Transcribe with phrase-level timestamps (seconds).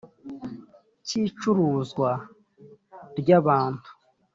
[1.05, 2.09] cy icuruzwa
[3.19, 3.87] ry abantu